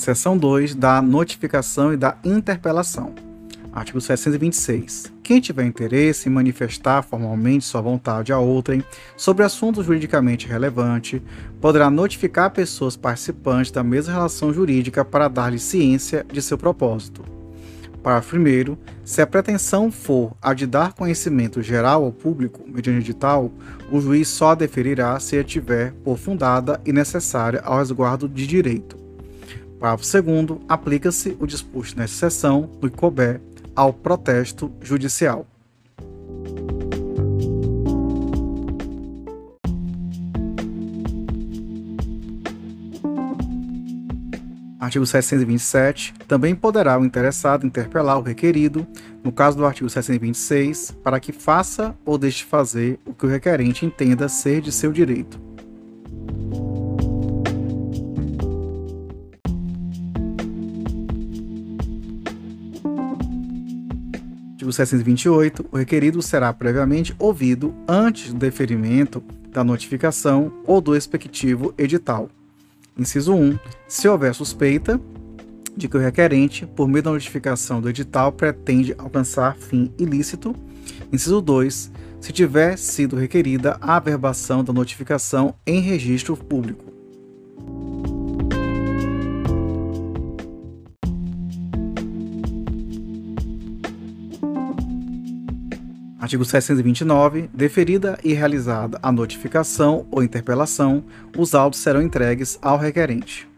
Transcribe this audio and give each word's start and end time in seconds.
Seção 0.00 0.38
2 0.38 0.74
da 0.74 1.02
notificação 1.02 1.92
e 1.92 1.96
da 1.98 2.16
interpelação. 2.24 3.14
Artigo 3.70 4.00
726. 4.00 5.12
Quem 5.22 5.42
tiver 5.42 5.66
interesse 5.66 6.26
em 6.26 6.32
manifestar 6.32 7.02
formalmente 7.02 7.66
sua 7.66 7.82
vontade 7.82 8.32
a 8.32 8.38
outrem 8.38 8.82
sobre 9.14 9.44
assunto 9.44 9.82
juridicamente 9.82 10.48
relevante, 10.48 11.22
poderá 11.60 11.90
notificar 11.90 12.50
pessoas 12.50 12.96
participantes 12.96 13.70
da 13.70 13.84
mesma 13.84 14.14
relação 14.14 14.54
jurídica 14.54 15.04
para 15.04 15.28
dar-lhe 15.28 15.58
ciência 15.58 16.24
de 16.32 16.40
seu 16.40 16.56
propósito. 16.56 17.22
Parágrafo 18.02 18.38
1. 18.38 18.78
Se 19.04 19.20
a 19.20 19.26
pretensão 19.26 19.92
for 19.92 20.34
a 20.40 20.54
de 20.54 20.66
dar 20.66 20.94
conhecimento 20.94 21.60
geral 21.60 22.04
ao 22.04 22.10
público 22.10 22.64
mediante 22.66 23.10
edital, 23.10 23.52
o 23.92 24.00
juiz 24.00 24.28
só 24.28 24.54
deferirá 24.54 25.20
se 25.20 25.38
a 25.38 25.44
tiver 25.44 25.92
por 26.02 26.16
fundada 26.16 26.80
e 26.86 26.90
necessária 26.90 27.60
ao 27.62 27.76
resguardo 27.76 28.26
de 28.26 28.46
direito. 28.46 28.99
Parágrafo 29.80 30.22
2. 30.22 30.60
Aplica-se 30.68 31.36
o 31.40 31.46
disposto 31.46 31.96
nesta 31.96 32.30
seção, 32.30 32.68
que 32.80 32.90
couber, 32.90 33.40
ao 33.74 33.94
protesto 33.94 34.70
judicial. 34.82 35.46
Artigo 44.78 45.06
727. 45.06 46.14
Também 46.26 46.54
poderá 46.54 46.98
o 46.98 47.04
interessado 47.04 47.66
interpelar 47.66 48.18
o 48.18 48.22
requerido, 48.22 48.86
no 49.22 49.32
caso 49.32 49.56
do 49.56 49.64
artigo 49.64 49.88
726, 49.88 50.90
para 51.02 51.20
que 51.20 51.32
faça 51.32 51.94
ou 52.04 52.18
deixe 52.18 52.44
fazer 52.44 52.98
o 53.06 53.14
que 53.14 53.24
o 53.24 53.28
requerente 53.28 53.86
entenda 53.86 54.28
ser 54.28 54.60
de 54.60 54.72
seu 54.72 54.92
direito. 54.92 55.49
Artigo 64.70 64.72
728. 64.72 65.66
O 65.70 65.76
requerido 65.76 66.22
será 66.22 66.52
previamente 66.52 67.14
ouvido 67.18 67.74
antes 67.88 68.32
do 68.32 68.38
deferimento 68.38 69.22
da 69.50 69.64
notificação 69.64 70.52
ou 70.64 70.80
do 70.80 70.92
respectivo 70.92 71.74
edital. 71.76 72.28
Inciso 72.96 73.34
1. 73.34 73.58
Se 73.88 74.08
houver 74.08 74.34
suspeita 74.34 75.00
de 75.76 75.88
que 75.88 75.96
o 75.96 76.00
requerente, 76.00 76.66
por 76.66 76.88
meio 76.88 77.02
da 77.02 77.10
notificação 77.10 77.80
do 77.80 77.88
edital, 77.88 78.32
pretende 78.32 78.94
alcançar 78.96 79.56
fim 79.56 79.92
ilícito. 79.98 80.54
Inciso 81.12 81.40
2. 81.40 81.90
Se 82.20 82.32
tiver 82.32 82.76
sido 82.76 83.16
requerida 83.16 83.76
a 83.80 83.96
averbação 83.96 84.62
da 84.62 84.72
notificação 84.72 85.54
em 85.66 85.80
registro 85.80 86.36
público. 86.36 86.89
Artigo 96.20 96.44
729. 96.44 97.48
Deferida 97.54 98.18
e 98.22 98.34
realizada 98.34 98.98
a 99.02 99.10
notificação 99.10 100.06
ou 100.10 100.22
interpelação, 100.22 101.02
os 101.36 101.54
autos 101.54 101.80
serão 101.80 102.02
entregues 102.02 102.58
ao 102.60 102.76
requerente. 102.76 103.48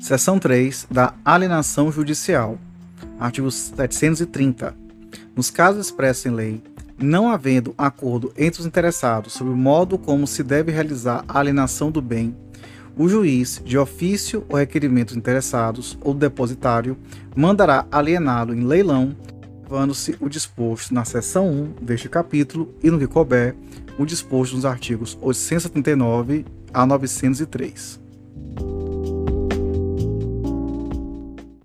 Seção 0.00 0.40
3 0.40 0.88
da 0.90 1.14
alienação 1.24 1.92
judicial. 1.92 2.58
Artigo 3.20 3.48
730. 3.48 4.74
Nos 5.36 5.50
casos 5.50 5.86
expressos 5.86 6.26
em 6.26 6.30
lei, 6.30 6.62
não 6.98 7.30
havendo 7.30 7.72
acordo 7.78 8.32
entre 8.36 8.60
os 8.60 8.66
interessados 8.66 9.32
sobre 9.32 9.52
o 9.52 9.56
modo 9.56 9.96
como 9.96 10.26
se 10.26 10.42
deve 10.42 10.72
realizar 10.72 11.24
a 11.28 11.38
alienação 11.38 11.90
do 11.90 12.02
bem, 12.02 12.36
o 12.96 13.08
juiz, 13.08 13.60
de 13.64 13.78
ofício 13.78 14.44
ou 14.48 14.58
requerimento 14.58 15.16
interessados 15.16 15.96
ou 16.00 16.14
depositário, 16.14 16.96
mandará 17.34 17.86
aliená-lo 17.90 18.54
em 18.54 18.64
leilão, 18.64 19.16
levando-se 19.62 20.16
o 20.20 20.28
disposto 20.28 20.92
na 20.92 21.04
seção 21.04 21.48
1 21.80 21.84
deste 21.84 22.08
capítulo 22.08 22.74
e 22.82 22.90
no 22.90 22.98
que 22.98 23.06
couber, 23.06 23.54
o 23.98 24.04
disposto 24.04 24.54
nos 24.54 24.64
artigos 24.64 25.18
879 25.20 26.44
a 26.72 26.84
903. 26.84 28.00